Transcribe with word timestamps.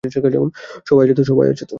সবাই 1.25 1.47
আছে 1.49 1.61
তো? 1.61 1.69